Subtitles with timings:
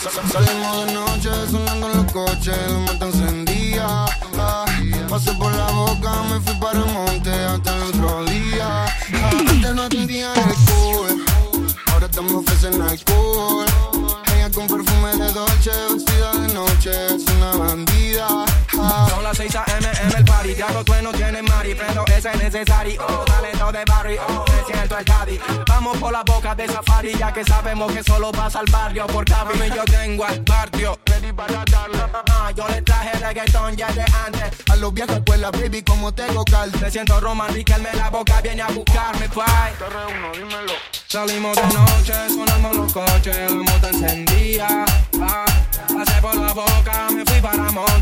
[0.00, 4.06] Salimos de noche sonando en los coches, la mata encendía.
[4.38, 4.64] Ah,
[5.10, 5.47] pasé por
[20.48, 24.64] party, ya los no tienen mari, prendo ese necesario, oh, talento de barrio, oh, me
[24.64, 25.40] siento el daddy.
[25.66, 29.28] Vamos por la boca de safari, ya que sabemos que solo pasa al barrio por
[29.28, 31.98] Mami, yo tengo al barrio, ready para darle.
[32.30, 34.70] Ah, yo le traje reggaetón ya de antes.
[34.70, 36.70] a los viejos escuela, baby, como tengo cal.
[36.80, 39.72] Me siento romántica, él me la boca viene a buscarme, pai.
[39.78, 40.72] Te reúno, dímelo.
[41.06, 44.84] Salimos de noche, sonamos los coches, la moto encendía.
[45.20, 45.44] Ah,
[45.94, 47.97] pasé por la boca, me fui para monte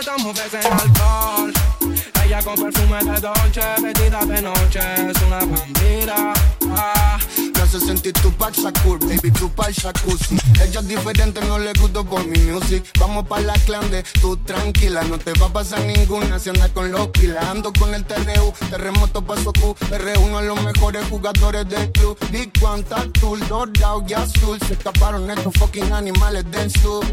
[0.00, 1.52] estamos veces en alcohol.
[2.24, 4.80] Ella con perfume de Dolce, vestida de noche,
[5.10, 6.34] es una bandida.
[7.76, 10.36] Hace sentir tu pack Shakur, baby, tu pack jacuzzi.
[10.62, 12.84] Ella es diferente, no le gusto por mi music.
[12.98, 16.70] Vamos pa' la clan de tú tranquila, no te va a pasar ninguna si andas
[16.70, 17.44] con los pilas.
[17.44, 19.76] Ando con el TRU, terremoto paso Q.
[19.92, 22.18] R uno de los mejores jugadores del club.
[22.30, 24.58] Big One, Tatul, dorado y azul.
[24.66, 27.04] Se escaparon estos fucking animales del sur.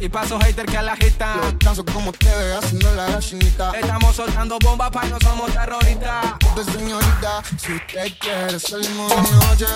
[0.00, 1.40] y paso hater que la agitan.
[1.40, 3.72] Los danzo como te ve haciendo la gallinita.
[3.72, 6.36] Estamos soltando bombas, pa' no somos terroristas.
[6.72, 9.66] Señorita, si usted quiere, salimos de noche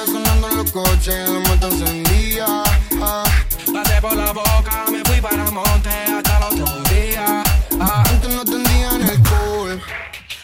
[0.44, 2.46] en los coches, la moto encendía.
[3.00, 3.24] Ah,
[3.72, 7.42] Pasé por la boca, me fui para monte hasta el otro día.
[7.80, 9.80] Ah, antes no tendían el cool.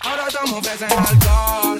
[0.00, 1.78] ahora estamos veces en alcohol.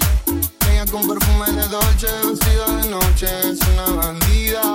[0.70, 4.71] Ella con perfume de Dolce, vestida de noche, es una bandida.